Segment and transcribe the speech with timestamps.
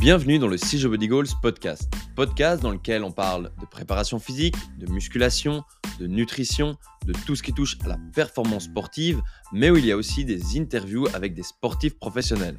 [0.00, 1.92] Bienvenue dans le CJ Body Goals podcast.
[2.16, 5.62] Podcast dans lequel on parle de préparation physique, de musculation,
[5.98, 9.20] de nutrition, de tout ce qui touche à la performance sportive,
[9.52, 12.58] mais où il y a aussi des interviews avec des sportifs professionnels.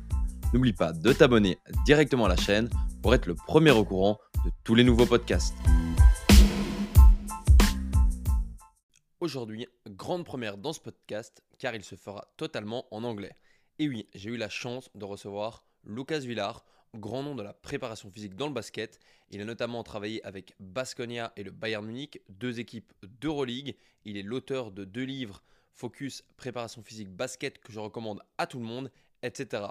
[0.53, 2.69] N'oublie pas de t'abonner directement à la chaîne
[3.01, 5.55] pour être le premier au courant de tous les nouveaux podcasts.
[9.19, 13.31] Aujourd'hui, grande première dans ce podcast car il se fera totalement en anglais.
[13.79, 16.63] Et oui, j'ai eu la chance de recevoir Lucas Villar,
[16.95, 18.99] grand nom de la préparation physique dans le basket.
[19.29, 23.75] Il a notamment travaillé avec Basconia et le Bayern Munich, deux équipes d'Euroleague.
[24.05, 25.41] Il est l'auteur de deux livres
[25.73, 28.91] Focus préparation physique basket que je recommande à tout le monde,
[29.23, 29.63] etc.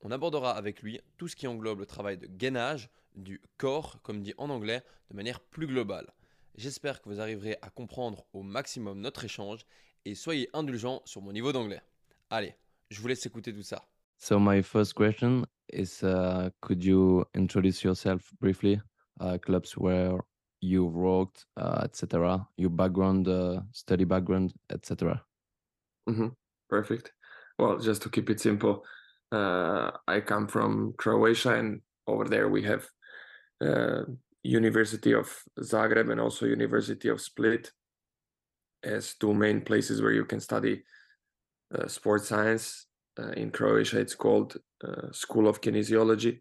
[0.00, 4.22] On abordera avec lui tout ce qui englobe le travail de gainage, du corps, comme
[4.22, 6.12] dit en anglais, de manière plus globale.
[6.54, 9.66] J'espère que vous arriverez à comprendre au maximum notre échange
[10.04, 11.82] et soyez indulgents sur mon niveau d'anglais.
[12.30, 12.54] Allez,
[12.90, 13.84] je vous laisse écouter tout ça.
[14.18, 18.80] So my first question is, uh, could you introduce yourself briefly,
[19.20, 20.18] uh, clubs where
[20.60, 25.22] you've worked, uh, etc., your background, uh, study background, etc.
[26.06, 26.28] hmm
[26.68, 27.12] Perfect.
[27.58, 28.84] Well, just to keep it simple,
[29.32, 32.86] uh, I come from Croatia, and over there we have
[33.60, 34.02] uh,
[34.42, 37.72] University of Zagreb and also University of Split
[38.82, 40.82] as two main places where you can study
[41.88, 42.87] sports science
[43.18, 46.40] uh, in Croatia, it's called uh, School of Kinesiology,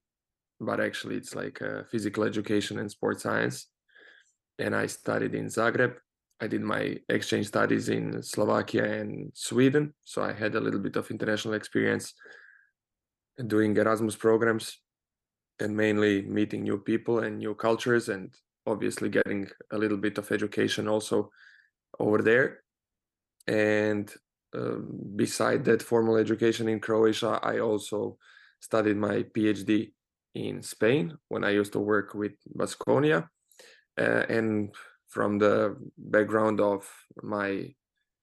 [0.60, 3.68] but actually it's like uh, physical education and sports science.
[4.60, 5.96] And I studied in Zagreb.
[6.40, 10.96] I did my exchange studies in Slovakia and Sweden, so I had a little bit
[10.96, 12.14] of international experience
[13.48, 14.80] doing Erasmus programs
[15.60, 18.34] and mainly meeting new people and new cultures and
[18.68, 21.32] obviously getting a little bit of education also
[22.00, 22.62] over there.
[23.48, 24.14] And
[24.58, 28.18] um, beside that formal education in Croatia, I also
[28.60, 29.92] studied my PhD
[30.34, 33.30] in Spain when I used to work with Basconia.
[34.00, 34.74] Uh, and
[35.08, 36.88] from the background of
[37.24, 37.74] my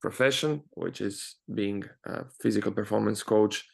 [0.01, 3.65] profession, which is being a physical performance coach,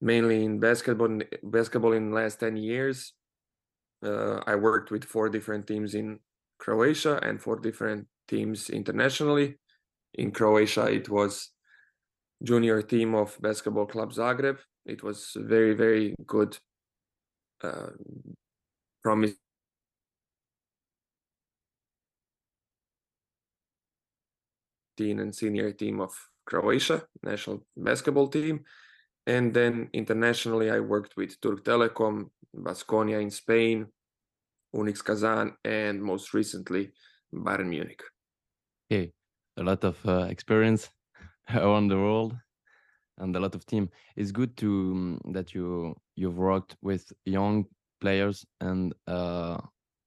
[0.00, 3.12] mainly in basketball, basketball in the last 10 years,
[4.04, 6.20] uh, I worked with four different teams in
[6.58, 9.56] Croatia and four different teams internationally.
[10.14, 11.50] In Croatia, it was
[12.42, 14.58] junior team of basketball club Zagreb.
[14.86, 16.58] It was very very good
[17.62, 17.90] uh,
[19.02, 19.32] promise
[25.00, 26.12] and senior team of
[26.44, 28.64] Croatia national basketball team.
[29.26, 33.86] And then internationally, I worked with Türk Telekom, Basconia in Spain,
[34.74, 36.92] UNICS Kazan, and most recently
[37.32, 38.02] Bayern Munich.
[38.90, 39.12] Okay,
[39.56, 40.88] a lot of uh, experience
[41.54, 42.36] around the world
[43.18, 43.90] and a lot of team.
[44.16, 47.66] It's good to um, that you you've worked with young
[48.00, 49.60] players and a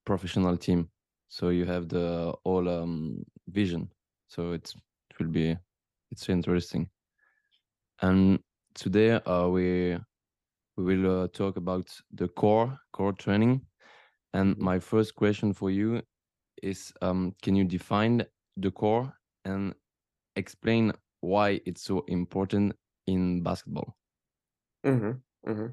[0.06, 0.90] professional team,
[1.29, 3.90] so you have the whole um, vision.
[4.28, 4.75] So it's
[5.09, 5.57] it will be
[6.12, 6.90] it's interesting.
[8.02, 8.40] And
[8.73, 9.97] today uh, we
[10.78, 13.62] we will uh, talk about the core core training.
[14.34, 16.02] And my first question for you
[16.63, 18.25] is: um, Can you define
[18.58, 19.13] the core
[19.44, 19.73] and
[20.35, 22.73] explain why it's so important
[23.07, 23.95] in basketball?
[24.83, 25.11] hmm
[25.45, 25.67] hmm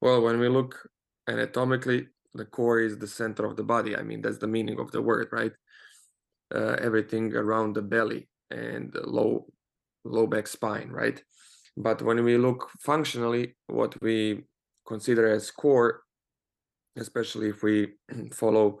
[0.00, 0.88] Well, when we look
[1.28, 3.96] anatomically, the core is the center of the body.
[3.96, 5.52] I mean, that's the meaning of the word, right?
[6.54, 9.46] Uh, everything around the belly and the low
[10.04, 11.22] low back spine, right?
[11.76, 14.44] But when we look functionally, what we
[14.86, 16.02] consider as core,
[16.96, 17.94] especially if we
[18.32, 18.78] follow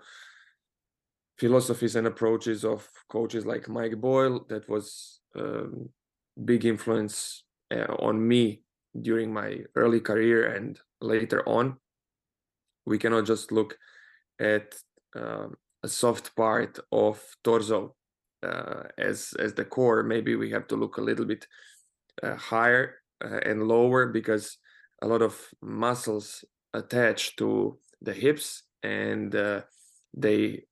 [1.38, 5.90] philosophies and approaches of coaches like Mike Boyle, that was um,
[6.44, 8.62] big influence uh, on me
[9.00, 11.76] during my early career and later on.
[12.86, 13.76] We cannot just look
[14.40, 14.74] at
[15.14, 15.48] uh,
[15.82, 17.94] a soft part of torso
[18.42, 20.02] uh, as as the core.
[20.02, 21.46] Maybe we have to look a little bit
[22.22, 24.58] uh, higher uh, and lower because
[25.02, 26.44] a lot of muscles
[26.74, 29.62] attach to the hips and uh,
[30.14, 30.64] they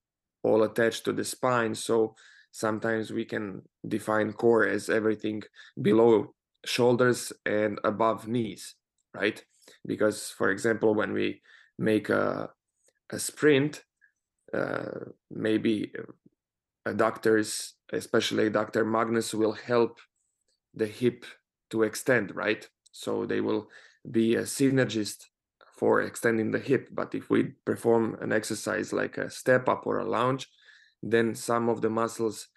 [0.43, 1.75] all attach to the spine.
[1.75, 2.15] So
[2.55, 5.43] sometimes we can define core as everything
[5.81, 6.33] below
[6.65, 8.75] shoulders and above knees
[9.13, 9.43] right?
[9.85, 11.41] Because for example when we
[11.77, 12.49] make a,
[13.11, 13.83] a sprint
[14.53, 15.91] uh, maybe
[16.87, 19.99] adductors especially adductor magnus will help
[20.73, 21.25] the hip
[21.69, 22.69] to extend right?
[22.93, 23.67] So they will
[24.09, 25.25] be a synergist
[25.77, 26.87] for extending the hip.
[26.93, 30.47] But if we perform an exercise like a step up or a lunge
[31.05, 32.47] then some of the muscles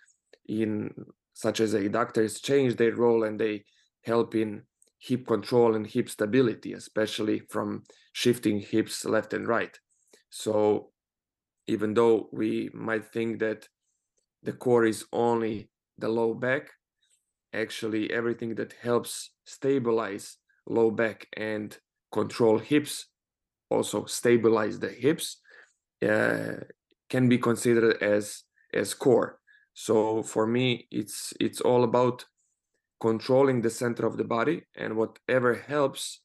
[0.48, 0.92] in
[1.34, 3.64] such as the adductors change their role and they
[4.04, 4.62] help in
[4.98, 9.78] hip control and hip stability, especially from shifting hips left and right.
[10.30, 10.90] So
[11.68, 13.68] even though we might think that
[14.42, 16.70] the core is only the low back,
[17.52, 21.76] actually everything that helps stabilize low back and
[22.10, 23.06] control hips,
[23.70, 25.40] also stabilize the hips,
[26.02, 26.64] uh,
[27.08, 28.44] can be considered as
[28.75, 29.40] as core.
[29.75, 32.25] So for me, it's it's all about
[33.00, 36.20] controlling the center of the body, and whatever helps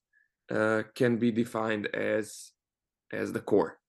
[0.52, 2.52] uh, can be defined as
[3.12, 3.80] as the core.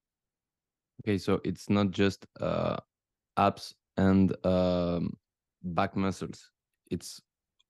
[1.02, 2.76] Okay, so it's not just uh,
[3.37, 5.17] abs and um,
[5.62, 6.50] back muscles.
[6.90, 7.20] It's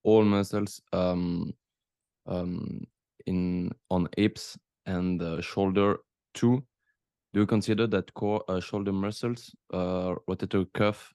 [0.02, 1.54] all muscles um,
[2.26, 2.84] um,
[3.26, 5.98] in on hips and uh, shoulder
[6.34, 6.64] too.
[7.34, 11.12] Do you consider that core uh, shoulder muscles, uh, rotator cuff,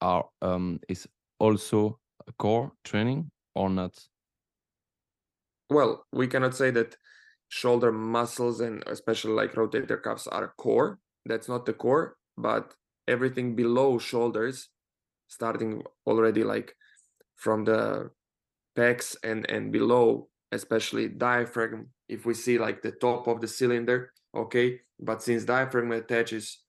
[0.00, 1.08] are um, is
[1.40, 1.98] also
[2.28, 3.98] a core training or not?
[5.70, 6.96] Well, we cannot say that
[7.48, 11.00] shoulder muscles and especially like rotator cuffs are core.
[11.26, 12.72] That's not the core, but
[13.08, 14.68] everything below shoulders,
[15.26, 16.76] starting already like
[17.34, 18.10] from the
[18.78, 21.88] pecs and and below, especially diaphragm.
[22.08, 26.60] If we see like the top of the cylinder, okay, but since diaphragm attaches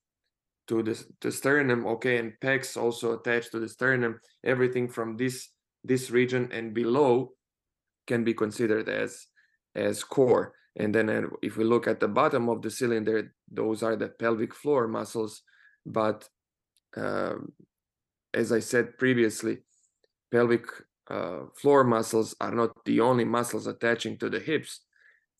[0.68, 5.50] to the, the sternum, okay, and pecs also attached to the sternum, everything from this
[5.84, 7.32] this region and below
[8.08, 9.28] can be considered as
[9.76, 10.54] as core.
[10.78, 14.10] And then uh, if we look at the bottom of the cylinder, those are the
[14.10, 15.42] pelvic floor muscles.
[15.86, 16.28] But
[16.98, 17.54] um,
[18.34, 19.60] as I said previously,
[20.32, 20.66] pelvic
[21.10, 24.82] uh, floor muscles are not the only muscles attaching to the hips.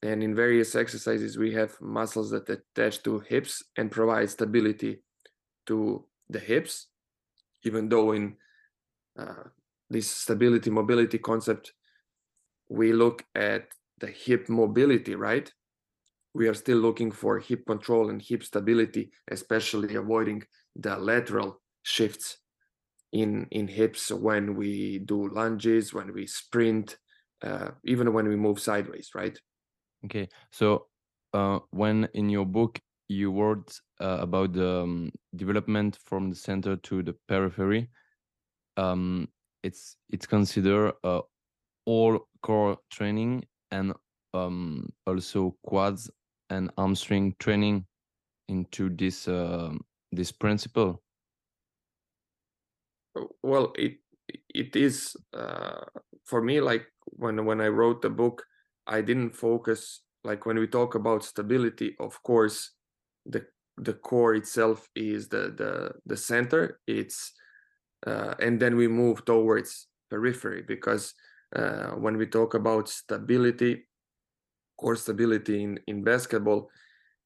[0.02, 5.02] And in various exercises, we have muscles that attach to hips and provide stability
[5.68, 6.88] to the hips,
[7.64, 8.36] even though in
[9.18, 9.44] uh,
[9.90, 11.74] this stability mobility concept,
[12.70, 13.68] we look at
[14.00, 15.52] the hip mobility, right?
[16.34, 20.44] We are still looking for hip control and hip stability, especially avoiding
[20.76, 22.38] the lateral shifts
[23.14, 26.98] in in hips when we do lunges, when we sprint,
[27.42, 29.40] uh, even when we move sideways, right?
[30.06, 30.88] Okay, so
[31.34, 36.76] uh, when in your book you wrote uh, about the um, development from the center
[36.76, 37.90] to the periphery,
[38.78, 39.28] um,
[39.64, 41.22] it's it's considered uh,
[41.86, 43.94] all core training and
[44.34, 46.10] um, also quads
[46.50, 47.86] and hamstring training
[48.48, 49.74] into this uh,
[50.12, 51.02] this principle.
[53.42, 53.98] Well, it
[54.54, 55.86] it is uh,
[56.26, 58.44] for me like when when I wrote the book,
[58.88, 61.96] I didn't focus like when we talk about stability.
[62.00, 62.72] Of course,
[63.26, 63.46] the
[63.78, 66.80] the core itself is the the the center.
[66.88, 67.34] It's
[68.06, 71.14] uh, and then we move towards periphery because
[71.56, 73.88] uh, when we talk about stability,
[74.78, 76.70] core stability in, in basketball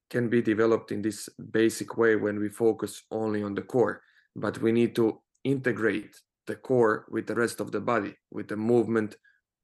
[0.09, 4.01] can be developed in this basic way when we focus only on the core.
[4.35, 6.15] But we need to integrate
[6.47, 9.17] the core with the rest of the body, with the movement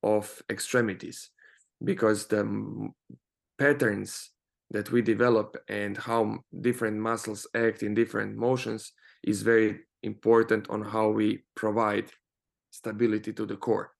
[0.03, 1.31] of extremities,
[1.83, 2.89] because the
[3.57, 4.31] patterns
[4.71, 8.91] that we develop and how different muscles act in different motions
[9.23, 12.09] is very important on how we provide
[12.71, 13.91] stability to the core.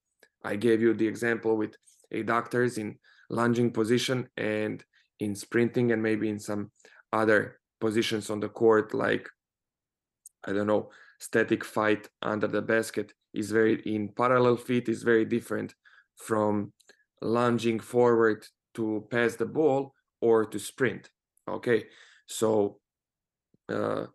[0.44, 1.76] I gave you the example with
[2.14, 2.98] adductors in
[3.30, 4.84] lunging position and
[5.20, 6.72] in sprinting and maybe in some
[7.14, 9.28] other positions on the court like
[10.46, 15.26] I don't know static fight under the basket is very in parallel feet is very
[15.26, 15.74] different
[16.18, 16.72] from
[17.26, 21.10] lunging forward to pass the ball or to sprint
[21.48, 21.86] okay?
[22.26, 22.80] So
[23.70, 24.06] uh,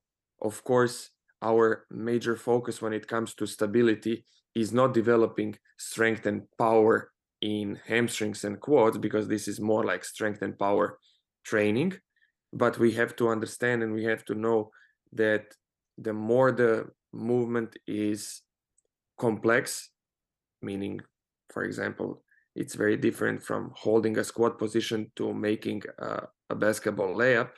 [0.42, 1.10] of course
[1.42, 4.24] our major focus when it comes to stability
[4.54, 10.04] is not developing strength and power in hamstrings and quads because this is more like
[10.04, 10.98] strength and power
[11.44, 11.94] training.
[12.52, 14.70] But we have to understand and we have to know
[15.12, 15.54] that
[15.96, 18.42] the more the movement is
[19.18, 19.90] complex
[20.62, 21.00] meaning
[21.52, 22.22] for example
[22.60, 26.10] it's very different from holding a squat position to making a,
[26.50, 27.50] a basketball layup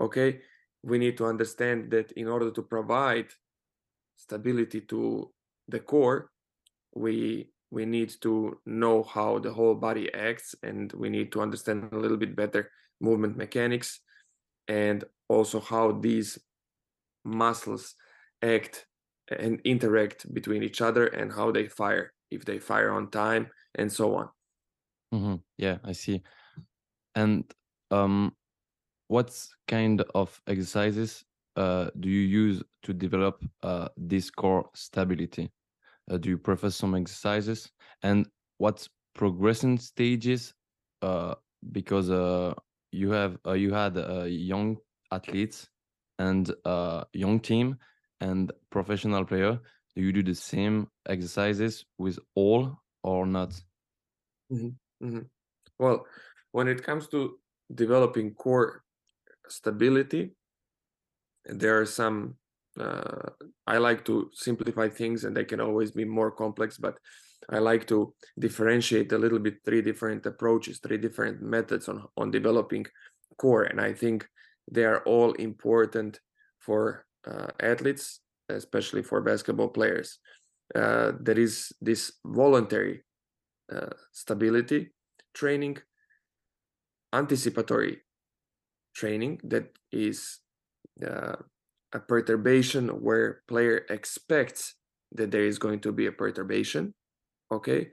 [0.00, 0.40] okay?
[0.82, 3.28] We need to understand that in order to provide
[4.16, 5.30] stability to
[5.68, 6.30] the core
[6.94, 11.88] we we need to know how the whole body acts and we need to understand
[11.92, 12.70] a little bit better
[13.00, 14.00] movement mechanics
[14.68, 16.38] and also how these
[17.24, 17.94] muscles
[18.40, 18.86] act
[19.36, 22.12] and interact between each other and how they fire.
[22.30, 24.28] If they fire on time and so on
[25.14, 25.34] mm-hmm.
[25.58, 26.22] yeah i see
[27.14, 27.44] and
[27.90, 28.32] um
[29.08, 29.32] what
[29.68, 31.24] kind of exercises
[31.56, 35.50] uh, do you use to develop uh, this core stability?
[36.10, 37.70] Uh, do you prefer some exercises?
[38.02, 38.28] And
[38.58, 40.52] what progression stages
[41.02, 41.34] uh,
[41.72, 42.52] because uh,
[42.92, 43.96] you have uh, you had
[44.28, 44.76] young
[45.10, 45.68] athletes
[46.18, 46.52] and
[47.12, 47.76] young team
[48.20, 49.58] and professional player.
[49.94, 52.76] Do you do the same exercises with all
[53.06, 53.60] or not?
[55.00, 55.20] hmm
[55.78, 56.06] Well,
[56.52, 57.38] when it comes to
[57.74, 58.82] developing core
[59.48, 60.32] stability,
[61.44, 62.36] there are some.
[62.78, 63.30] Uh,
[63.66, 66.76] I like to simplify things, and they can always be more complex.
[66.76, 66.98] But
[67.48, 72.30] I like to differentiate a little bit three different approaches, three different methods on on
[72.30, 72.86] developing
[73.38, 74.28] core, and I think
[74.70, 76.20] they are all important
[76.58, 80.18] for uh, athletes, especially for basketball players.
[80.74, 83.04] Uh, there is this voluntary
[83.72, 84.92] uh, stability
[85.34, 85.78] training,
[87.12, 87.98] anticipatory
[88.94, 90.40] training that is
[91.06, 91.36] uh,
[91.92, 94.74] a perturbation where player expects
[95.12, 96.94] that there is going to be a perturbation.
[97.52, 97.88] Okay,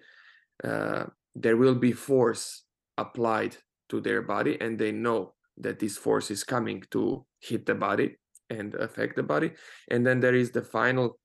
[0.63, 2.63] uh, there will be force
[2.97, 3.57] applied
[3.89, 8.17] to their body, and they know that this force is coming to hit the body
[8.49, 9.51] and affect the body.
[9.91, 11.19] And then there is the final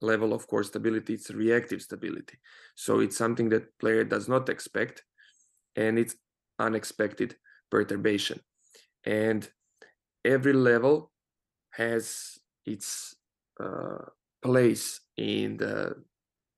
[0.00, 2.38] level of core stability it's reactive stability.
[2.74, 5.04] So it's something that player does not expect
[5.76, 6.16] and it's
[6.58, 7.36] unexpected
[7.70, 8.40] perturbation.
[9.04, 9.48] And
[10.24, 11.12] every level
[11.70, 13.14] has its
[13.62, 14.04] uh,
[14.42, 15.94] place in the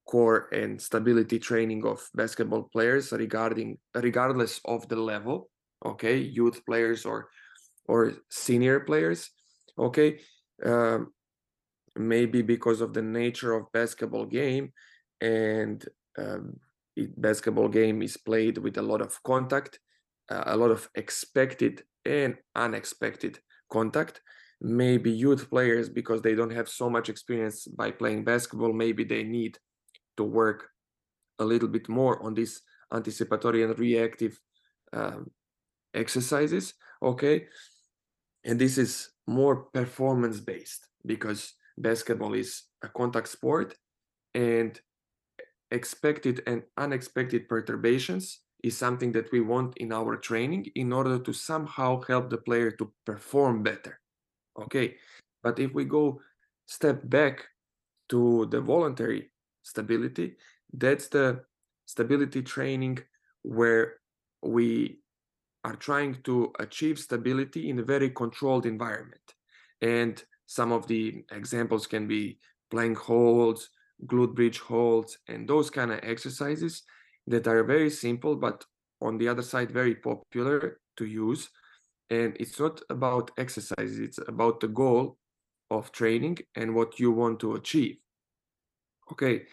[0.06, 5.48] core and stability training of basketball players regarding regardless of the level
[5.84, 6.16] okay?
[6.16, 7.28] Youth players or
[7.86, 9.30] or senior players
[9.78, 10.20] okay?
[10.64, 11.12] Um,
[11.96, 14.72] maybe because of the nature of basketball game
[15.20, 15.84] and
[16.18, 16.56] um,
[16.96, 19.78] it, basketball game is played with a lot of contact
[20.30, 23.38] uh, a lot of expected and unexpected
[23.70, 24.20] contact.
[24.60, 29.24] Maybe youth players because they don't have so much experience by playing basketball maybe they
[29.24, 29.58] need
[30.16, 30.68] to work
[31.38, 32.60] a little bit more on this
[32.92, 34.38] anticipatory and reactive
[34.92, 35.30] um,
[35.94, 37.46] exercises okay?
[38.44, 43.74] And this is more performance based because basketball is a contact sport
[44.34, 44.80] and
[45.70, 51.32] expected and unexpected perturbations is something that we want in our training in order to
[51.32, 53.98] somehow help the player to perform better
[54.60, 54.96] okay?
[55.42, 56.20] But if we go
[56.66, 57.44] step back
[58.10, 59.30] to the voluntary
[59.62, 60.36] stability
[60.72, 61.44] that's the
[61.86, 62.98] stability training
[63.42, 63.94] where
[64.42, 65.00] we
[65.64, 69.22] are trying to achieve stability in a very controlled environment.
[69.80, 70.22] And
[70.52, 72.38] some of the examples can be
[72.70, 73.70] plank holds,
[74.04, 76.82] glute bridge holds, and those kind of exercises
[77.26, 78.62] that are very simple, but
[79.00, 81.48] on the other side, very popular to use.
[82.10, 85.16] And it's not about exercises, it's about the goal
[85.70, 87.96] of training and what you want to achieve.
[89.10, 89.44] Okay.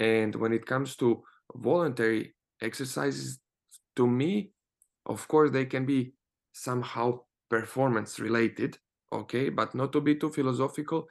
[0.00, 1.22] And when it comes to
[1.54, 3.38] voluntary exercises,
[3.94, 4.50] to me,
[5.06, 6.14] of course, they can be
[6.52, 8.76] somehow performance related
[9.12, 11.08] okay but not to be too philosophical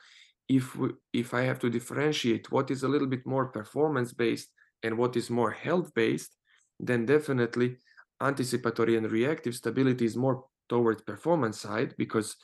[0.48, 4.50] if we, if i have to differentiate what is a little bit more performance based
[4.84, 6.36] and what is more health based
[6.80, 7.78] then definitely
[8.22, 12.36] anticipatory and reactive stability is more towards performance side because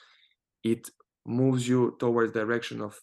[0.64, 0.90] it
[1.26, 3.00] moves you towards direction of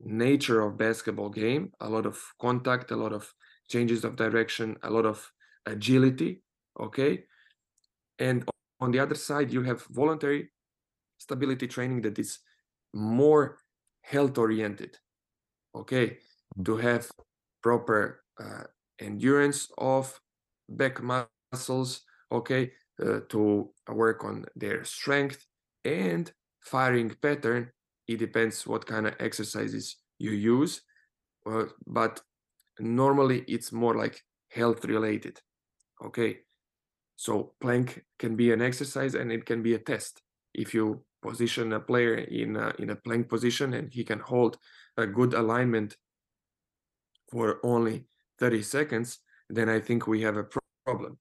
[0.00, 3.32] nature of basketball game a lot of contact a lot of
[3.68, 5.30] changes of direction a lot of
[5.66, 6.42] agility
[6.78, 7.24] okay?
[8.18, 8.48] And
[8.80, 10.50] on the other side you have voluntary
[11.24, 12.38] stability training that is
[12.92, 13.58] more
[14.02, 14.98] health oriented
[15.74, 16.06] okay?
[16.58, 16.64] Mm.
[16.66, 17.10] to have
[17.62, 18.64] proper uh,
[18.98, 20.20] endurance of
[20.68, 22.72] back muscles okay?
[23.04, 25.46] Uh, to work on their strength
[25.84, 27.70] and firing pattern.
[28.06, 30.82] It depends what kind of exercises you use
[31.46, 32.20] uh, but
[32.78, 35.40] normally it's more like health related
[36.04, 36.38] okay?
[37.16, 40.20] So plank can be an exercise and it can be a test.
[40.52, 44.58] If you position a player in a, in a plank position and he can hold
[44.96, 45.96] a good alignment
[47.30, 48.04] for only
[48.38, 50.46] 30 seconds then i think we have a
[50.84, 51.18] problem.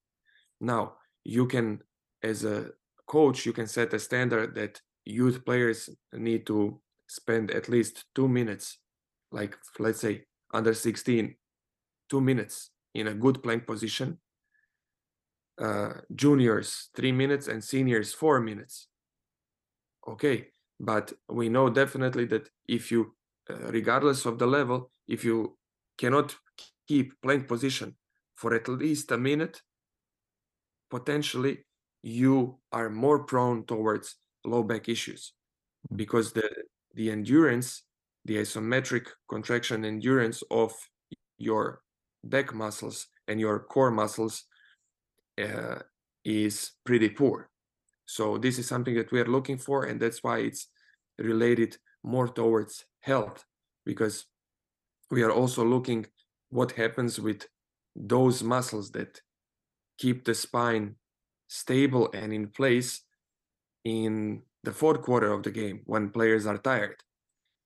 [0.59, 0.93] Now
[1.23, 1.79] you can
[2.21, 2.71] as a
[3.07, 8.27] coach you can set a standard that youth players need to spend at least two
[8.27, 8.79] minutes
[9.31, 11.35] like let's say under 16
[12.09, 14.17] two minutes in a good plank position
[15.59, 18.87] uh, juniors three minutes and seniors four minutes
[20.07, 20.47] okay
[20.79, 23.15] but we know definitely that if you
[23.49, 25.57] uh, regardless of the level if you
[25.97, 26.35] cannot
[26.87, 27.95] keep plank position
[28.35, 29.61] for at least a minute
[30.89, 31.65] potentially
[32.01, 35.33] you are more prone towards low back issues
[35.91, 35.97] Mm.
[35.97, 36.49] because the
[36.95, 37.83] the endurance
[38.25, 40.73] the isometric contraction endurance of
[41.37, 41.81] your
[42.23, 44.45] back muscles and your core muscles
[45.41, 45.79] uh,
[46.23, 47.49] is pretty poor.
[48.05, 50.67] So this is something that we are looking for, and that's why it's
[51.17, 53.45] related more towards health
[53.85, 54.25] because
[55.11, 56.05] we are also looking
[56.49, 57.47] what happens with
[57.95, 59.21] those muscles that
[59.97, 60.95] keep the spine
[61.47, 63.01] stable and in place
[63.83, 66.95] in the fourth quarter of the game when players are tired.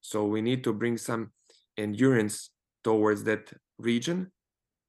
[0.00, 1.32] So we need to bring some
[1.76, 2.50] endurance
[2.84, 4.32] towards that region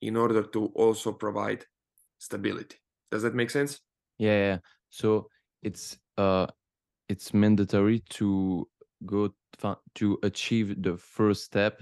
[0.01, 1.65] in order to also provide
[2.17, 2.77] stability.
[3.11, 3.79] Does that make sense?
[4.17, 4.57] Yeah.
[4.89, 5.29] So
[5.63, 6.47] it's uh
[7.07, 8.67] it's mandatory to
[9.05, 9.33] go
[9.95, 11.81] to achieve the first step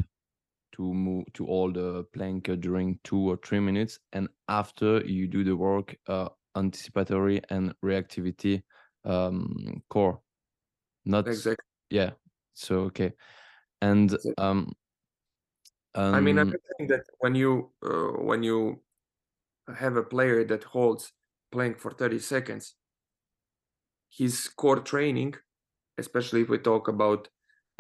[0.72, 5.44] to move to all the plank during two or three minutes and after you do
[5.44, 8.62] the work uh, anticipatory and reactivity
[9.06, 10.22] um, core
[11.06, 11.64] not Exactly.
[11.90, 12.12] yeah
[12.54, 13.14] so okay
[13.82, 14.34] and Exactly.
[14.38, 14.74] um,
[15.96, 18.82] I mean, I'm um saying that when you uh, when you
[19.76, 21.12] have a player that holds
[21.52, 22.76] plank for 30 seconds,
[24.10, 25.36] his core training,
[25.98, 27.28] especially if we talk about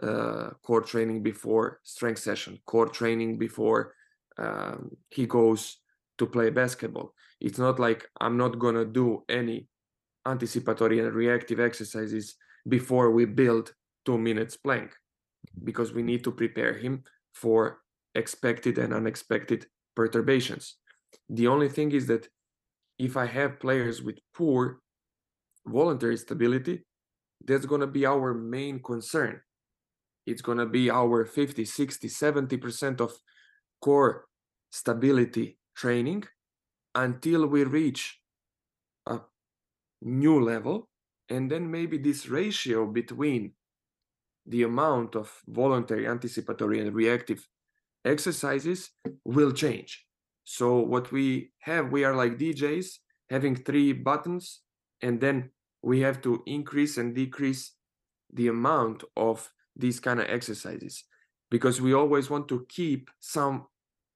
[0.01, 3.93] uh, core training before strength session, core training before
[4.37, 5.77] um, he goes
[6.17, 7.13] to play basketball.
[7.39, 9.67] It's not like I'm not gonna do any
[10.25, 12.35] anticipatory and reactive exercises
[12.67, 13.73] before we build
[14.05, 14.91] two minutes plank
[15.63, 17.03] because we need to prepare him
[17.33, 17.79] for
[18.15, 20.75] expected and unexpected perturbations.
[21.29, 22.27] The only thing is that
[22.99, 24.79] if I have players with poor
[25.67, 26.85] voluntary stability,
[27.45, 29.41] that's going to be our main concern.
[30.25, 33.13] It's going to be our 50, 60, 70% of
[33.81, 34.25] core
[34.71, 36.25] stability training
[36.95, 38.19] until we reach
[39.05, 39.19] a
[40.01, 40.89] new level.
[41.29, 43.53] And then maybe this ratio between
[44.45, 47.47] the amount of voluntary, anticipatory, and reactive
[48.05, 48.91] exercises
[49.25, 50.05] will change.
[50.43, 52.87] So what we have, we are like DJs
[53.29, 54.61] having three buttons,
[55.01, 55.51] and then
[55.89, 57.63] we have to increase and decrease
[58.33, 59.37] the amount of
[59.75, 61.05] these kind of exercises.
[61.49, 63.67] Because we always want to keep some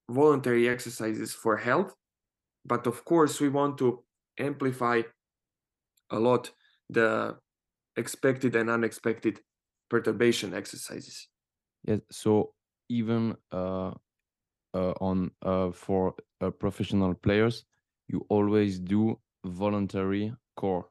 [0.10, 1.96] voluntary exercises for health
[2.66, 4.04] but of course we want to
[4.38, 5.02] amplify
[6.12, 6.52] a lot
[6.90, 7.36] the
[7.96, 9.40] expected and unexpected
[9.90, 11.28] perturbation exercises.
[11.88, 12.54] Yes so
[12.90, 13.92] even uh,
[14.74, 17.66] uh on uh for uh, professional players
[18.08, 20.91] you always do voluntary core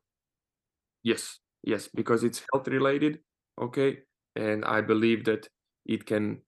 [1.02, 3.20] Yes, yes, because it's health related,
[3.60, 4.02] okay?
[4.36, 5.48] And I believe that
[5.84, 6.42] it can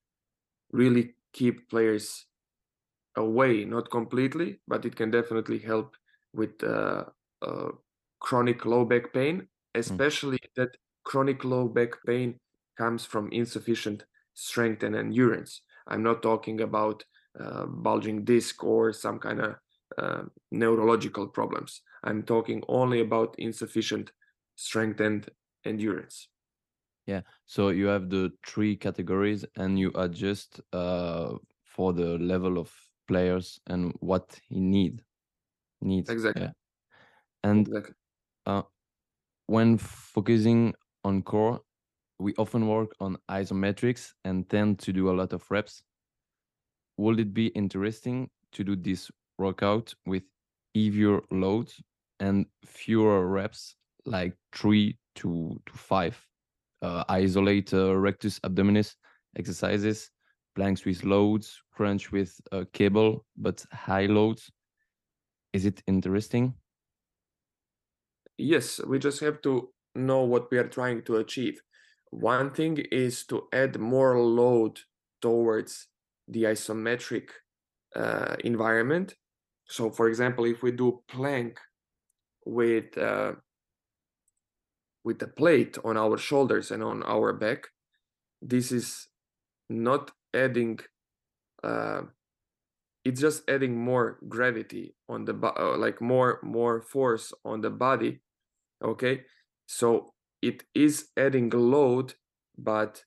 [0.72, 2.26] really keep players
[3.16, 5.96] away, not completely, but it can definitely help
[6.34, 7.06] with uh,
[7.42, 7.70] uh,
[8.20, 9.48] chronic low back pain,
[9.88, 10.02] Mm.
[10.02, 12.40] especially that chronic low back pain
[12.78, 15.62] comes from insufficient strength and endurance.
[15.86, 17.04] I'm not talking about
[17.38, 19.56] uh, bulging disc or some kind of
[19.98, 21.82] uh, neurological problems.
[22.04, 24.12] I'm talking only about insufficient
[24.56, 25.28] strength and
[25.64, 26.28] endurance.
[27.06, 31.34] yeah so you have the three categories and you adjust uh
[31.64, 32.72] for the level of
[33.08, 35.02] players and what he need
[35.80, 36.42] needs Exactly.
[36.42, 36.52] yeah
[37.44, 37.94] and Exactly.
[38.46, 38.62] uh
[39.46, 41.62] when focusing on core
[42.18, 45.82] we often work on isometrics and tend to do a lot of reps
[46.96, 50.24] would it be interesting to do this workout with
[50.74, 51.82] heavier loads
[52.20, 56.26] and fewer reps like three to, to five
[56.82, 58.96] uh, isolate uh, rectus abdominis
[59.36, 60.10] exercises
[60.54, 64.50] planks with loads crunch with a cable but high loads
[65.52, 66.54] is it interesting
[68.38, 71.62] Yes, we just have to know what we are trying to achieve.
[72.10, 74.80] One thing is to add more load
[75.20, 75.88] towards
[76.28, 77.30] the isometric
[77.94, 79.16] uh, environment.
[79.66, 81.60] So, for example, if we do plank
[82.46, 83.34] with uh,
[85.04, 87.68] with a plate on our shoulders and on our back,
[88.40, 89.08] this is
[89.68, 90.78] not adding.
[91.62, 92.02] Uh,
[93.04, 98.20] it's just adding more gravity on the uh, like more more force on the body
[98.82, 99.22] okay
[99.66, 102.14] so it is adding load
[102.56, 103.02] but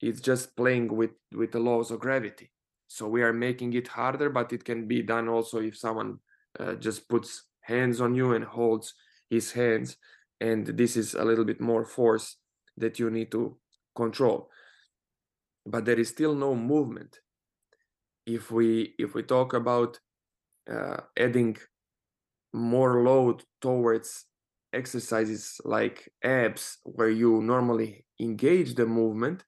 [0.00, 2.50] it's just playing with with the laws of gravity
[2.88, 6.18] so we are making it harder but it can be done also if someone
[6.60, 8.94] uh, just puts hands on you and holds
[9.30, 9.96] his hands
[10.42, 12.36] and this is a little bit more force
[12.76, 13.56] that you need to
[13.94, 14.48] control.
[15.64, 17.20] But there is still no movement.
[18.26, 20.00] If we if we talk about
[20.70, 21.56] uh, adding
[22.52, 24.26] more load towards
[24.72, 29.44] exercises like abs where you normally engage the movement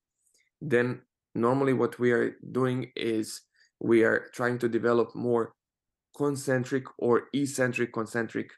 [0.61, 1.01] then
[1.35, 3.43] normally what we are doing is
[3.81, 5.55] we are trying to develop more
[6.17, 8.51] concentric or eccentric concentric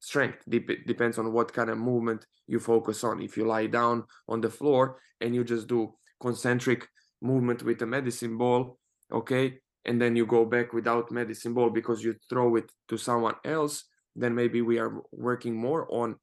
[0.00, 3.20] strength Dep- depends on what kind of movement you focus on.
[3.22, 6.88] If you lie down on the floor and you just do concentric
[7.20, 8.78] movement with a medicine ball
[9.12, 13.34] okay and then you go back without medicine ball because you throw it to someone
[13.44, 13.84] else
[14.14, 16.14] then maybe we are working more on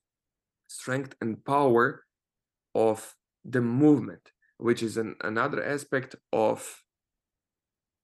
[0.67, 2.03] strength and power
[2.75, 6.81] of the movement which is an, another aspect of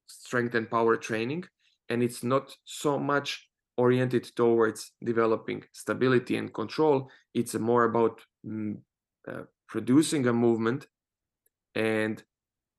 [0.06, 1.44] strength and power training.
[1.88, 7.10] And it's not so much oriented towards developing stability and control.
[7.34, 8.76] It's more about mm,
[9.26, 10.86] uh, producing a movement.
[11.74, 12.22] And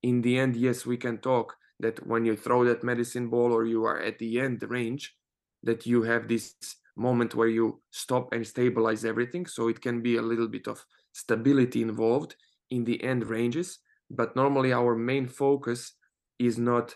[0.04, 3.66] in the end yes we can talk that when you throw that medicine ball or
[3.66, 5.16] you are at the end range
[5.64, 6.56] that you have this
[6.96, 9.46] moment where you stop and stabilize everything.
[9.46, 12.36] So it can be a little bit of stability involved
[12.70, 13.80] in the end ranges.
[14.10, 15.94] But normally our main focus
[16.38, 16.96] is not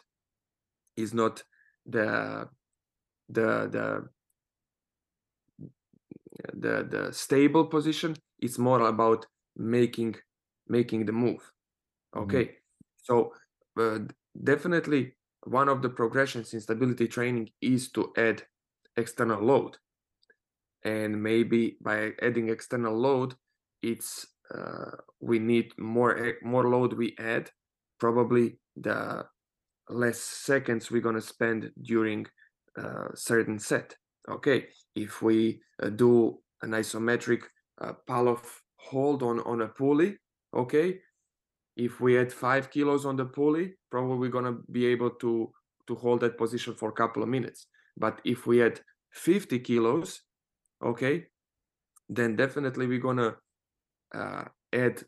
[0.96, 1.44] is not
[1.86, 2.50] the
[3.30, 4.10] the the
[6.54, 10.16] the the stable position it's more about making
[10.68, 11.42] making the move.
[12.16, 12.46] Okay?
[12.46, 12.54] Mm-hmm.
[13.04, 13.34] so
[13.80, 14.00] uh,
[14.44, 18.44] definitely one of the progressions in stability training is to add
[18.98, 19.78] external load.
[20.84, 23.36] And maybe by adding external load
[23.82, 27.52] it's uh, we need more more load we add.
[28.00, 29.26] Probably the
[29.90, 32.28] less seconds we're going to spend during
[33.16, 33.96] certain set
[34.30, 34.68] okay?
[34.96, 37.44] If we uh, do an isometric
[37.82, 38.44] uh, Pallof
[38.78, 40.18] hold on on a pulley
[40.54, 41.00] okay?
[41.76, 45.52] If we add five kilos on the pulley probably we're to be able to
[45.88, 47.68] to hold that position for a couple of minutes.
[47.96, 48.80] But if we add
[49.12, 50.22] 50 kilos
[50.84, 51.26] okay
[52.10, 53.36] then definitely we're to
[54.14, 55.04] uh, add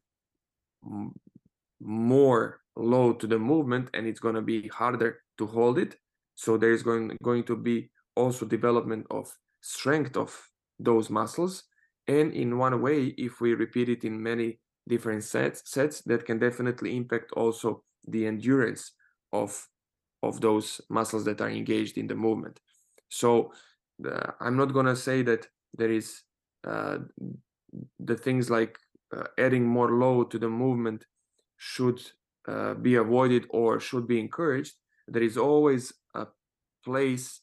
[1.80, 5.96] more load to the movement and it's to be harder to hold it
[6.44, 9.26] so there's going going to be also development of
[9.62, 10.32] strength of
[10.80, 11.64] those muscles.
[12.08, 16.40] And in one way if we repeat it in many different sets sets that can
[16.40, 18.94] definitely impact also the endurance
[19.34, 19.52] of
[20.24, 22.60] of those muscles that are engaged in the movement.
[23.10, 23.52] So
[24.08, 26.24] uh, i'm not going to say that there is
[26.68, 26.98] uh,
[28.00, 28.78] the things like
[29.16, 31.06] uh, adding more load to the movement
[31.58, 32.00] should
[32.48, 34.76] uh, be avoided or should be encouraged
[35.12, 36.28] there is always a
[36.84, 37.42] place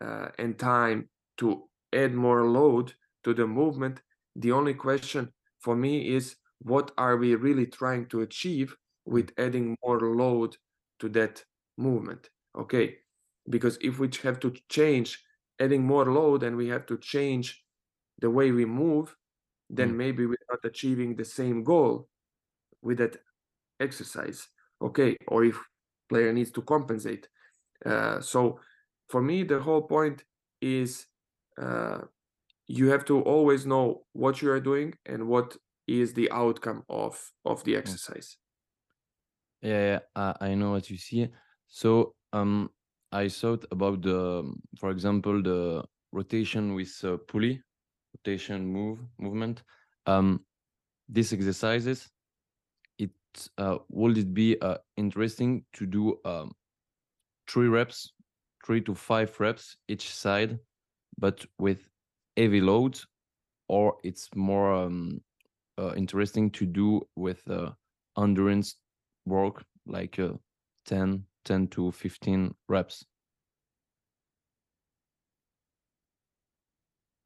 [0.00, 2.92] uh, and time to add more load
[3.24, 4.00] to the movement.
[4.34, 9.76] The only question for me is what are we really trying to achieve with adding
[9.84, 10.56] more load
[11.00, 11.44] to that
[11.76, 12.30] movement?
[12.58, 12.96] Okay
[13.48, 15.22] because if we have to change
[15.60, 17.62] adding more load and we have to change
[18.18, 19.14] the way we move
[19.70, 19.96] then mm.
[19.96, 22.08] maybe we're not achieving the same goal
[22.82, 23.16] with that
[23.80, 24.48] exercise.
[24.82, 25.58] Okay or if
[26.08, 27.28] player needs to compensate.
[27.84, 28.58] Uh, so
[29.08, 30.24] for me the whole point
[30.60, 31.06] is
[31.60, 31.98] uh,
[32.66, 37.32] you have to always know what you are doing and what is the outcome of
[37.44, 37.78] of the mm.
[37.78, 38.36] exercise.
[39.62, 41.28] Yeah, yeah I, I know what you see.
[41.68, 42.70] So um
[43.12, 47.62] i thought about the for example the rotation with uh, pulley
[48.16, 49.62] rotation move movement.
[50.06, 50.44] Um
[51.08, 52.10] these exercises
[53.58, 56.52] uh, would it be uh, interesting to do um,
[57.48, 58.12] three reps
[58.66, 60.58] three to five reps each side
[61.18, 61.88] but with
[62.36, 63.06] heavy loads?
[63.68, 65.20] Or it's more um,
[65.78, 67.70] uh, interesting to do with uh,
[68.18, 68.76] endurance
[69.24, 70.32] work like uh,
[70.86, 73.04] 10 10 to 15 reps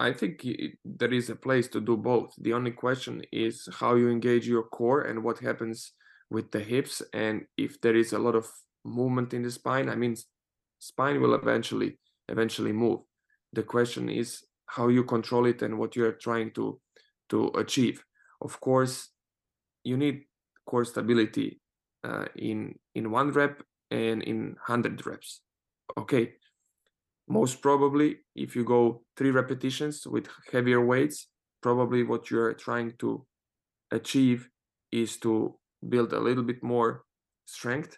[0.01, 0.45] I think
[0.85, 2.33] there is a place to do both.
[2.39, 5.93] The only question is how you engage your core and what happens
[6.31, 8.49] with the hips, and if there is a lot of
[8.85, 9.91] movement in the spine.
[9.91, 10.17] I mean,
[10.79, 13.01] spine will eventually eventually move.
[13.53, 16.81] The question is how you control it and what you are trying to
[17.29, 18.03] to achieve.
[18.41, 19.11] Of course,
[19.85, 20.25] you need
[20.67, 21.61] core stability
[22.05, 25.43] uh, in in one rep and in hundred reps.
[25.99, 26.35] Okay,
[27.31, 31.29] most probably if you go three repetitions with heavier weights
[31.63, 33.25] probably what you're trying to
[33.93, 34.49] achieve
[34.91, 35.55] is to
[35.89, 37.05] build a little bit more
[37.47, 37.97] strength.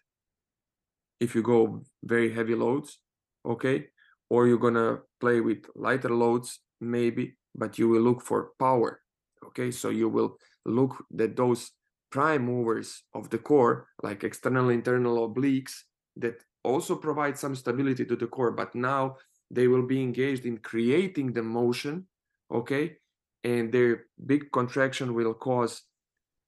[1.18, 2.98] If you go very heavy loads
[3.46, 3.86] okay
[4.28, 9.00] or you're gonna play with lighter loads maybe but you will look for power
[9.46, 9.70] okay?
[9.70, 11.70] So you will look that those
[12.10, 15.72] prime movers of the core like external internal obliques
[16.16, 19.16] that also provide some stability to the core but now
[19.50, 22.06] they will be engaged in creating the motion
[22.50, 22.96] okay
[23.44, 25.82] and their big contraction will cause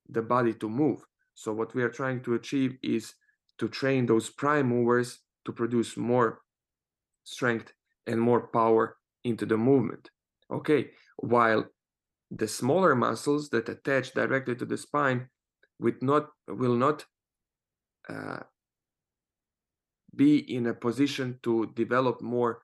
[0.09, 3.14] the body to move so what we are trying to achieve is
[3.59, 6.40] to train those prime movers to produce more
[7.24, 7.72] strength
[8.07, 10.11] and more power into the movement.
[10.50, 11.66] Okay, while
[12.31, 15.29] the smaller muscles that attach directly to the spine
[15.79, 17.05] with not will not
[18.09, 18.40] uh,
[20.16, 22.62] be in a position to develop more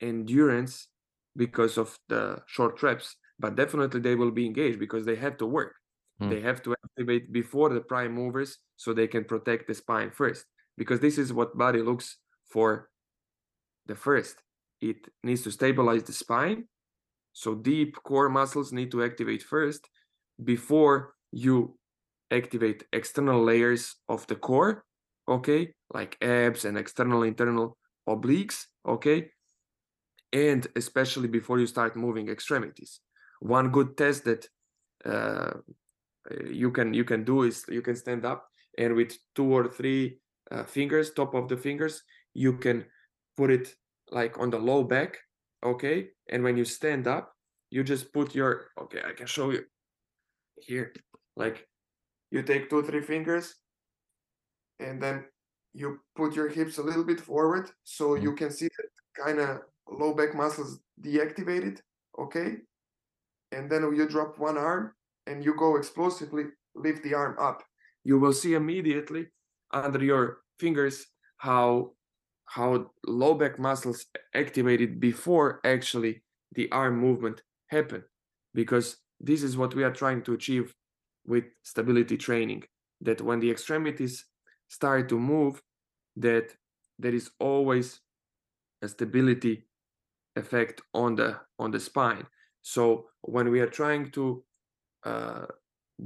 [0.00, 0.88] endurance
[1.36, 5.46] because of the short reps but definitely they will be engaged because they have to
[5.46, 5.74] work.
[6.20, 6.30] Mm.
[6.30, 10.46] they have to activate before the prime movers so they can protect the spine first
[10.76, 12.16] because this is what body looks
[12.50, 12.90] for
[13.86, 14.42] the first.
[14.80, 16.64] It needs to stabilize the spine
[17.32, 19.88] so deep core muscles need to activate first
[20.42, 21.78] before you
[22.32, 24.84] activate external layers of the core
[25.28, 27.76] okay like abs and external internal
[28.08, 29.30] obliques okay?
[30.32, 33.00] And especially before you start moving extremities.
[33.40, 34.46] One good test that
[35.04, 35.54] uh,
[36.50, 40.18] you can you can do is you can stand up and with two or three
[40.50, 42.02] uh, fingers top of the fingers
[42.34, 42.84] you can
[43.36, 43.74] put it
[44.10, 45.18] like on the low back
[45.64, 46.08] okay?
[46.30, 47.32] And when you stand up
[47.70, 49.64] you just put your okay i can show you.
[50.60, 50.92] Here
[51.36, 51.66] like
[52.30, 53.54] you take two three fingers
[54.80, 55.26] and then
[55.74, 58.22] you put your hips a little bit forward so Mhm.
[58.24, 58.88] you can see that
[59.24, 61.80] kind of low back muscles deactivated
[62.18, 62.58] okay
[63.52, 64.94] and then you drop one arm
[65.26, 67.62] and you go explosively lift the arm up
[68.04, 69.28] you will see immediately
[69.72, 71.06] under your fingers
[71.38, 71.94] how
[72.46, 78.04] how low back muscles activated before actually the arm movement happened
[78.54, 80.74] because this is what we are trying to achieve
[81.26, 82.62] with stability training
[83.00, 84.24] that when the extremities
[84.68, 85.62] start to move
[86.16, 86.54] that
[86.98, 88.00] there is always
[88.82, 89.66] a stability
[90.36, 92.26] effect on the on the spine.
[92.62, 94.44] So when we are trying to
[95.04, 95.46] uh,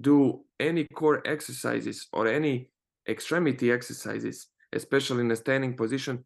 [0.01, 2.70] do any core exercises or any
[3.09, 6.25] extremity exercises especially in a standing position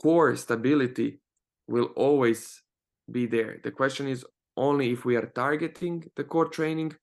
[0.00, 1.20] core stability
[1.68, 2.62] will always
[3.10, 3.60] be there.
[3.62, 4.24] The question is
[4.56, 6.94] only if we are targeting the core training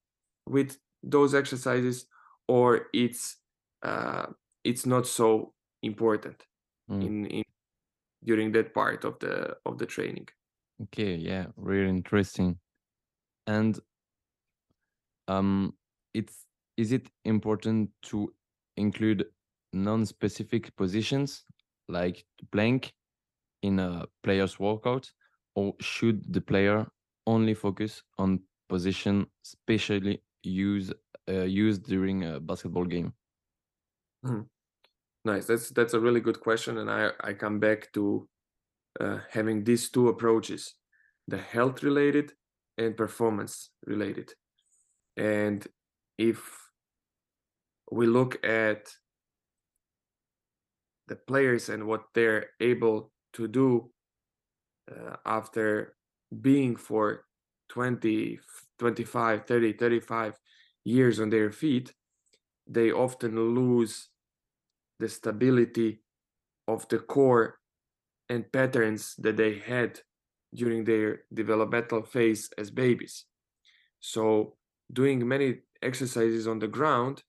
[0.47, 2.05] with those exercises
[2.47, 3.37] or it's
[3.83, 4.27] uh,
[4.63, 6.45] it's not so important
[6.89, 7.03] Mm.
[7.03, 7.43] in, in
[8.23, 10.27] during that part of the of the training
[10.83, 12.59] Okay, yeah, really interesting.
[13.47, 13.79] And
[15.27, 15.73] um,
[16.13, 16.45] it's
[16.77, 18.33] is it important to
[18.77, 19.25] include
[19.73, 21.45] non-specific positions
[21.87, 22.93] like plank
[23.61, 25.11] in a player's workout,
[25.55, 26.87] or should the player
[27.27, 30.91] only focus on position specially use
[31.29, 33.13] uh, used during a basketball game?
[35.25, 35.45] Nice.
[35.45, 38.27] That's that's a really good question and i i come back to
[38.99, 40.75] uh, having these two approaches
[41.27, 42.33] the health related
[42.77, 44.33] and performance related.
[45.17, 45.65] And
[46.17, 46.39] if
[47.91, 48.89] we look at
[51.07, 53.91] the players and what they're able to do
[54.89, 55.95] uh, after
[56.41, 57.25] being for
[57.69, 58.39] 20
[58.79, 60.39] 25 30 35
[60.85, 61.93] years on their feet
[62.67, 64.09] they often lose
[65.01, 65.99] the stability
[66.67, 67.59] of the core
[68.29, 69.99] and patterns that they had
[70.53, 73.25] during their developmental phase as babies.
[73.99, 74.55] So,
[74.93, 77.23] doing many exercises on the ground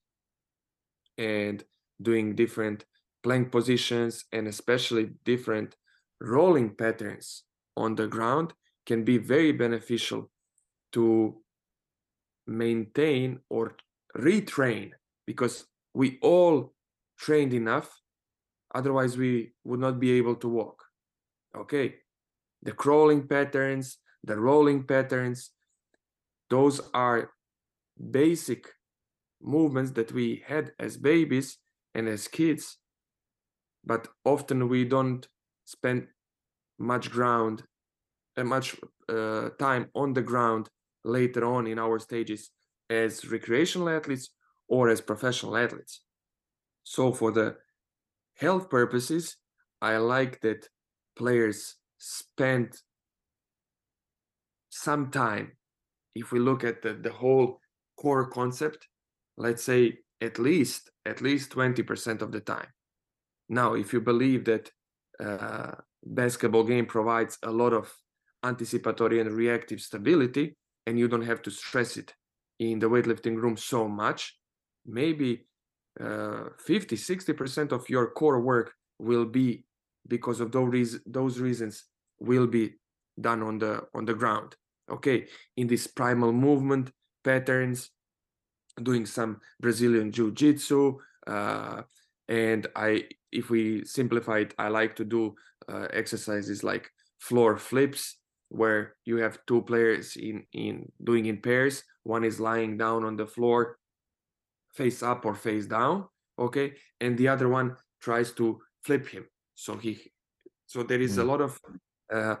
[1.17, 1.63] and
[2.01, 2.85] doing different
[3.23, 5.75] plank positions and especially different
[6.21, 7.43] rolling patterns
[7.75, 8.53] on the ground
[8.85, 10.29] can be very beneficial
[10.91, 11.41] to
[12.45, 13.75] maintain or
[14.17, 14.91] retrain
[15.25, 16.73] because we all
[17.17, 18.01] trained enough
[18.75, 20.83] otherwise we would not be able to walk.
[21.55, 21.95] Okay
[22.63, 25.51] the crawling patterns the rolling patterns
[26.49, 27.31] those are
[28.11, 28.69] basic
[29.41, 31.57] movements that we had as babies
[31.93, 32.77] and as kids
[33.85, 35.27] but often we don't
[35.65, 36.07] spend
[36.79, 37.63] much ground
[38.37, 38.75] and much
[39.09, 40.69] uh, time on the ground
[41.03, 42.49] later on in our stages
[42.89, 44.29] as recreational athletes
[44.69, 46.01] or as professional athletes
[46.83, 47.55] so for the
[48.35, 49.37] health purposes
[49.81, 50.67] i like that
[51.15, 52.73] players spend
[54.69, 55.53] some time.
[56.15, 57.59] If we look at the, the whole
[57.97, 58.87] core concept
[59.37, 62.67] let's say at least at least 20% of the time.
[63.49, 64.71] Now if you believe that
[65.19, 67.91] uh, basketball game provides a lot of
[68.43, 72.13] anticipatory and reactive stability and you don't have to stress it
[72.59, 74.37] in the weightlifting room so much
[74.85, 75.45] maybe
[75.99, 79.63] uh, 50 60% of your core work will be
[80.07, 81.85] because of those reasons those reasons
[82.19, 82.73] will be
[83.19, 84.55] done on the on the ground
[84.89, 85.27] okay
[85.57, 86.91] in this primal movement
[87.23, 87.91] patterns
[88.81, 91.83] doing some brazilian jiu-jitsu uh,
[92.27, 95.35] and I, if we simplify it, I like to do
[95.67, 98.17] uh, exercises like floor flips,
[98.49, 101.83] where you have two players in in doing in pairs.
[102.03, 103.77] One is lying down on the floor,
[104.73, 106.07] face up or face down,
[106.39, 109.25] okay, and the other one tries to flip him.
[109.55, 110.11] So he,
[110.65, 111.27] so there is a Mm.
[111.27, 111.59] lot of
[112.11, 112.35] uh,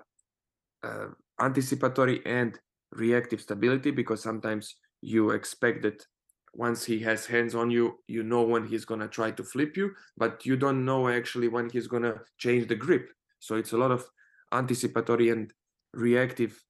[0.83, 1.07] uh,
[1.39, 2.59] anticipatory and
[2.91, 6.05] reactive stability because sometimes you expect that
[6.53, 9.91] once he has hands on you, you know when he's gonna try to flip you,
[10.17, 13.09] but you don't know actually when he's gonna change the grip.
[13.39, 14.05] So it's a lot of
[14.51, 15.51] anticipatory and
[15.93, 16.63] reactive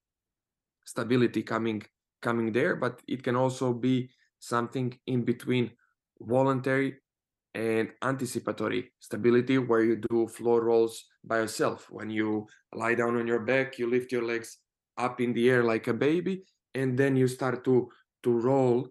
[0.85, 1.83] stability coming
[2.21, 4.09] coming there, but it can also be
[4.43, 5.71] something in between
[6.19, 6.95] voluntary
[7.55, 11.87] and anticipatory stability where you do floor rolls by yourself.
[11.89, 14.57] When you lie down on your back, you lift your legs
[14.97, 16.43] up in the air like a baby,
[16.75, 17.89] and then you start to
[18.23, 18.87] to roll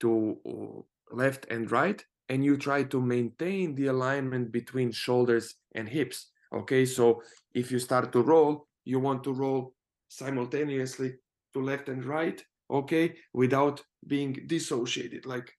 [0.00, 0.80] to uh,
[1.14, 6.30] left and right, and you try to maintain the alignment between shoulders and hips.
[6.54, 7.22] Okay, so
[7.54, 9.74] if you start to roll, you want to roll
[10.08, 11.14] simultaneously
[11.54, 15.52] to left and right, okay, without being dissociated, like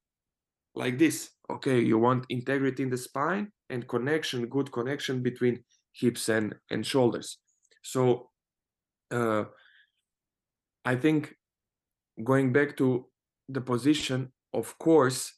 [0.75, 1.29] like this.
[1.49, 6.85] Okay, you want integrity in the spine and connection, good connection between hips and and
[6.85, 7.37] shoulders.
[7.83, 8.29] So
[9.11, 9.45] uh,
[10.85, 11.35] I think
[12.23, 13.07] going back to
[13.49, 15.33] the position, of course,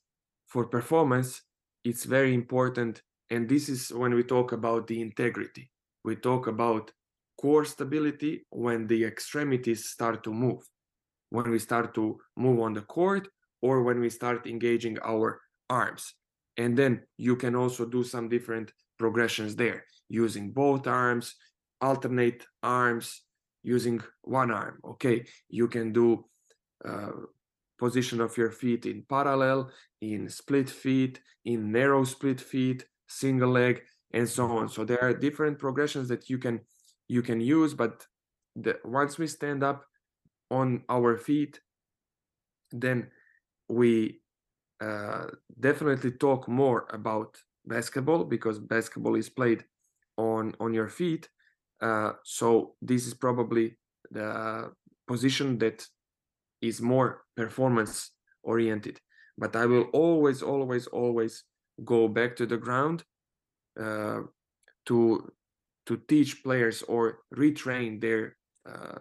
[0.47, 1.41] for performance,
[1.83, 3.01] it's very important.
[3.29, 5.71] And this is when we talk about the integrity.
[6.03, 6.91] We talk about
[7.39, 10.63] core stability when the extremities start to move,
[11.35, 13.27] when we start to move on the court,
[13.61, 16.13] or when we start engaging our arms.
[16.57, 21.35] And then you can also do some different progressions there using both arms,
[21.81, 23.23] alternate arms,
[23.63, 24.79] using one arm.
[24.91, 26.25] Okay, you can do
[26.89, 27.11] uh,
[27.77, 29.69] position of your feet in parallel,
[30.01, 34.69] in split feet, in narrow split feet, single leg, and so on.
[34.69, 36.59] So there are different progressions that you can
[37.07, 38.05] you can use, but
[38.55, 39.85] the, once we stand up
[40.51, 41.59] on our feet,
[42.71, 43.07] then
[43.69, 44.21] we
[44.81, 45.27] uh,
[45.59, 49.65] definitely talk more about basketball because basketball is played
[50.17, 51.29] on on your feet.
[51.81, 53.77] Uh, so this is probably
[54.11, 54.71] the
[55.07, 55.85] position that
[56.61, 58.11] is more performance
[58.43, 58.99] oriented.
[59.37, 61.43] But I will always, always, always
[61.83, 63.03] go back to the ground
[63.79, 64.21] uh,
[64.85, 65.31] to
[65.85, 68.99] to teach players or retrain their uh,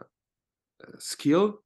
[0.99, 1.61] skill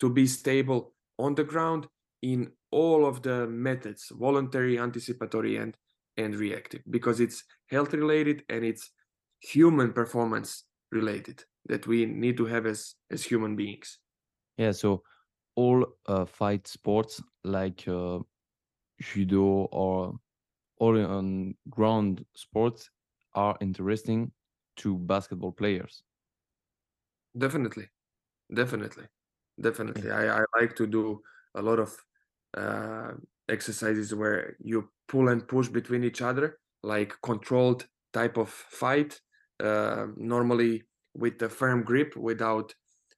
[0.00, 1.88] to be stable on the ground
[2.22, 5.76] in all of the methods voluntary anticipatory and
[6.16, 8.90] and reactive because it's health related and it's
[9.40, 13.98] human performance related that we need to have as as human beings
[14.56, 15.02] Yeah, so
[15.56, 18.20] all uh, fight sports like uh,
[19.00, 20.20] judo or
[20.78, 22.90] all on ground sports
[23.34, 24.32] are interesting
[24.78, 26.04] to basketball players.
[27.36, 27.88] definitely
[28.52, 29.06] definitely
[29.60, 30.10] definitely.
[30.10, 31.22] I, I like to do
[31.54, 31.96] a lot of
[32.56, 33.12] uh,
[33.48, 39.20] exercises where you pull and push between each other like controlled type of fight
[39.62, 40.84] uh, normally
[41.14, 42.74] with a firm grip without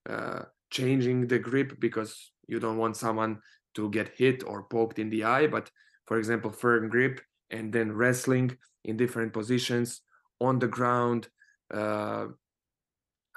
[0.09, 3.39] uh, changing the grip because you don't want someone
[3.75, 5.71] to get hit or poked in the eye but
[6.07, 10.01] for example firm grip and then wrestling in different positions
[10.41, 11.29] on the ground
[11.73, 12.27] uh,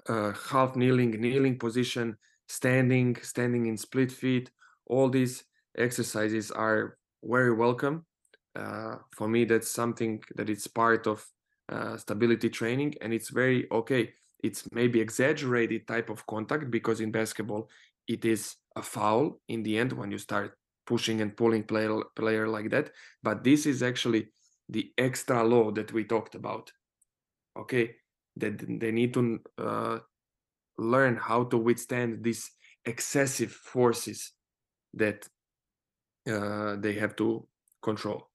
[0.08, 4.52] uh, half kneeling, kneeling position, standing, standing in split feet.
[4.88, 5.44] All these
[5.78, 8.06] exercises are very welcome.
[8.56, 11.26] Uh, for me, that's something that it's part of
[11.70, 14.13] uh, stability training, and it's very okay.
[14.44, 17.70] It's maybe exaggerated type of contact because in basketball
[18.08, 22.48] it is a foul in the end when you start pushing and pulling player player
[22.48, 22.91] like that.
[23.24, 24.28] But this is actually
[24.70, 26.72] the extra law that we talked about.
[27.58, 27.96] Okay,
[28.38, 30.00] that they need to uh,
[30.78, 32.52] learn how to withstand these
[32.86, 34.34] excessive forces
[34.93, 35.28] that
[36.30, 37.48] uh, they have to
[37.82, 38.30] control.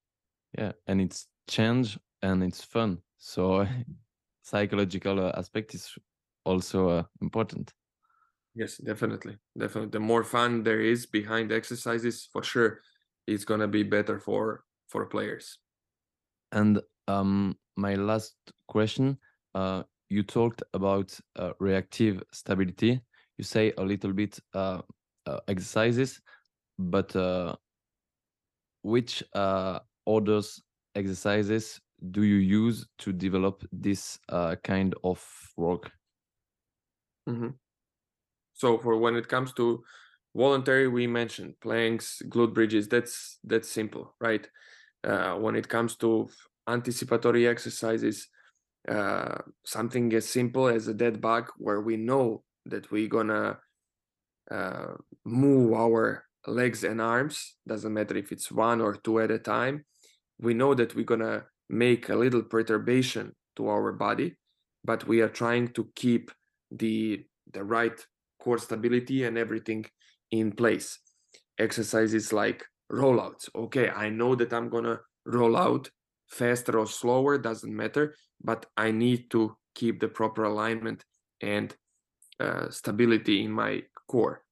[0.57, 2.99] Yeah, and it's change and it's fun.
[3.19, 3.67] So
[4.43, 5.93] psychological uh, aspect is
[6.45, 7.73] also uh, important.
[8.55, 9.91] Yes, definitely, definitely.
[9.91, 12.81] The more fun there is behind exercises, for sure,
[13.27, 15.59] it's gonna be better for for players.
[16.51, 18.35] And um, my last
[18.67, 19.19] question,
[19.55, 23.01] uh, you talked about uh, reactive stability.
[23.39, 24.83] You say a little bit uh,
[25.27, 26.21] uh, exercises,
[26.79, 27.57] but uh,
[28.83, 30.63] which uh, others
[30.95, 31.81] exercises
[32.11, 34.19] do you use to develop this
[34.63, 35.93] kind of work?
[37.27, 37.59] Mhm.
[38.55, 39.83] So for when it comes to
[40.35, 42.89] voluntary, we mentioned planks, glute bridges.
[42.89, 44.49] That's that's simple, right?
[45.39, 46.29] when it comes to
[46.69, 48.29] anticipatory exercises
[48.89, 53.59] uh, something as simple as a dead bug where we know that we're gonna
[54.51, 59.39] uh, move our legs and arms doesn't matter if it's one or two at a
[59.39, 59.85] time.
[60.41, 64.37] We know that we're gonna make a little perturbation to our body
[64.85, 66.31] but we are trying to keep
[66.71, 68.07] the the right
[68.43, 69.85] core stability and everything
[70.31, 70.99] in place.
[71.59, 73.49] Exercises like rollouts.
[73.55, 75.89] Okay i know that i'm gonna roll out
[76.27, 81.05] faster or slower doesn't matter but i need to keep the proper alignment
[81.41, 81.75] and
[82.41, 84.43] uh, stability in my core.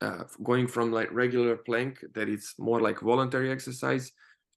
[0.00, 4.12] Uh, going from like regular plank that it's more like voluntary exercise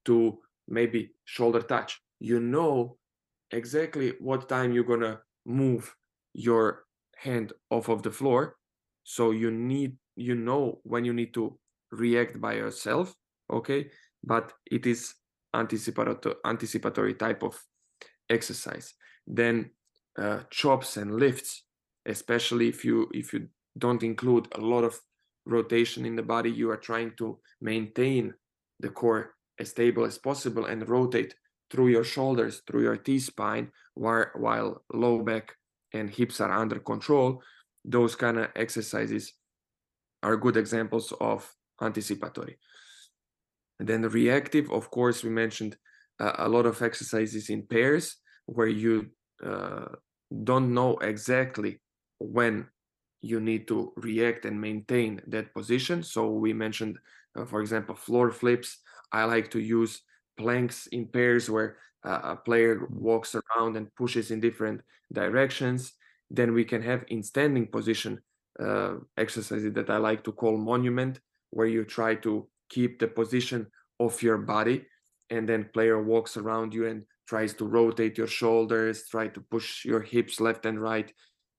[0.05, 1.99] to maybe shoulder touch.
[2.19, 2.97] You know
[3.51, 5.93] exactly what time you're gonna move
[6.33, 6.85] your
[7.17, 8.55] hand off of the floor
[9.03, 11.59] so you need you know when you need to
[11.91, 13.13] react by yourself
[13.51, 13.89] okay?
[14.23, 15.13] But it is
[15.53, 17.59] anticipatory anticipatory type of
[18.33, 18.93] exercise.
[19.25, 19.71] Then
[20.17, 21.63] uh, chops and lifts
[22.05, 24.99] especially if you if you don't include a lot of
[25.45, 28.33] rotation in the body you are trying to maintain
[28.79, 31.33] the core as stable as possible and rotate
[31.69, 35.55] through your shoulders through your t-spine while, while low back
[35.93, 37.41] and hips are under control.
[37.85, 39.33] Those kind of exercises
[40.21, 42.57] are good examples of anticipatory.
[43.79, 45.77] And then the reactive of course we mentioned
[46.19, 49.07] uh, a lot of exercises in pairs where you
[49.43, 49.85] uh,
[50.43, 51.79] don't know exactly
[52.19, 52.67] when
[53.21, 56.03] you need to react and maintain that position.
[56.03, 56.97] So we mentioned,
[57.35, 58.79] uh, for example, floor flips.
[59.11, 60.01] I like to use
[60.37, 64.81] planks in pairs where uh, a player walks around and pushes in different
[65.11, 65.93] directions.
[66.29, 68.19] Then we can have in standing position
[68.59, 71.19] uh, exercises that I like to call monument,
[71.51, 73.67] where you try to keep the position
[73.99, 74.85] of your body
[75.29, 79.85] and then player walks around you and tries to rotate your shoulders try to push
[79.85, 81.13] your hips left and right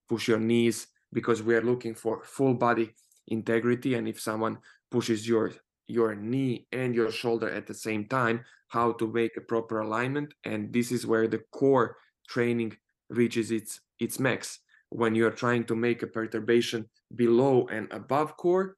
[0.08, 2.92] push your knees because we are looking for full body
[3.28, 3.94] integrity.
[3.94, 4.58] And if someone
[4.90, 5.52] pushes your
[5.86, 10.32] your knee and your shoulder at the same time how to make a proper alignment.
[10.44, 11.96] And this is where the core
[12.28, 12.76] training
[13.10, 14.60] reaches its its max.
[14.90, 18.76] When you are trying to make a perturbation below and above core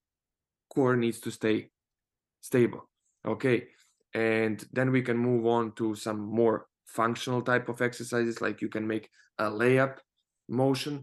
[0.75, 1.71] core needs to stay
[2.41, 2.89] stable.
[3.27, 3.69] Okay.
[4.15, 6.67] And then we can move on to some more
[7.01, 9.07] functional type of exercises like you can make
[9.39, 9.95] a layup
[10.49, 10.95] motion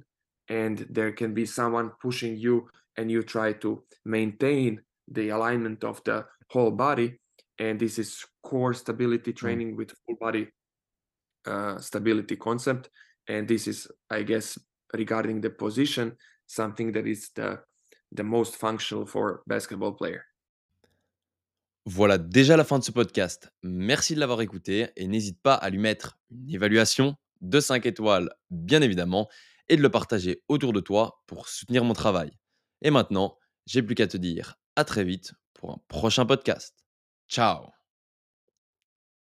[0.50, 2.56] and there can be someone pushing you
[2.98, 3.70] and you try to
[4.06, 4.82] maintain
[5.18, 6.18] the alignment of the
[6.54, 7.08] whole body.
[7.60, 8.10] And this is
[8.50, 9.40] core stability Mm.
[9.42, 10.46] training with full body
[11.46, 12.90] uh, stability concept.
[13.28, 14.48] And this is i guess
[14.94, 16.08] regarding the position
[16.60, 17.50] something that is the
[18.20, 20.22] the most functional for basketball player
[21.86, 23.52] Voilà déjà la fin de ce podcast.
[23.62, 28.30] Merci de l'avoir écouté et n'hésite pas à lui mettre une évaluation de 5 étoiles,
[28.50, 29.30] bien évidemment,
[29.68, 32.32] et de le partager autour de toi pour soutenir mon travail.
[32.82, 36.74] Et maintenant, j'ai plus qu'à te dire à très vite pour un prochain podcast.
[37.28, 37.83] Ciao